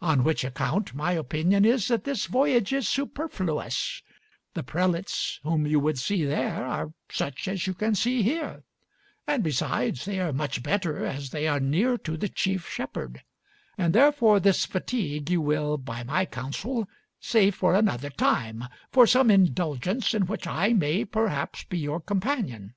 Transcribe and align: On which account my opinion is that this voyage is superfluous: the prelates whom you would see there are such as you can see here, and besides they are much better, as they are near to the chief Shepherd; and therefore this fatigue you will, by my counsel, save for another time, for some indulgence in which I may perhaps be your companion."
On 0.00 0.24
which 0.24 0.42
account 0.42 0.94
my 0.94 1.12
opinion 1.12 1.64
is 1.64 1.86
that 1.86 2.02
this 2.02 2.26
voyage 2.26 2.72
is 2.72 2.88
superfluous: 2.88 4.02
the 4.52 4.64
prelates 4.64 5.38
whom 5.44 5.64
you 5.64 5.78
would 5.78 5.96
see 5.96 6.24
there 6.24 6.64
are 6.66 6.92
such 7.08 7.46
as 7.46 7.68
you 7.68 7.74
can 7.74 7.94
see 7.94 8.24
here, 8.24 8.64
and 9.28 9.44
besides 9.44 10.04
they 10.06 10.18
are 10.18 10.32
much 10.32 10.60
better, 10.64 11.06
as 11.06 11.30
they 11.30 11.46
are 11.46 11.60
near 11.60 11.96
to 11.98 12.16
the 12.16 12.28
chief 12.28 12.68
Shepherd; 12.68 13.22
and 13.78 13.94
therefore 13.94 14.40
this 14.40 14.66
fatigue 14.66 15.30
you 15.30 15.40
will, 15.40 15.78
by 15.78 16.02
my 16.02 16.26
counsel, 16.26 16.88
save 17.20 17.54
for 17.54 17.76
another 17.76 18.10
time, 18.10 18.64
for 18.90 19.06
some 19.06 19.30
indulgence 19.30 20.14
in 20.14 20.26
which 20.26 20.48
I 20.48 20.72
may 20.72 21.04
perhaps 21.04 21.62
be 21.62 21.78
your 21.78 22.00
companion." 22.00 22.74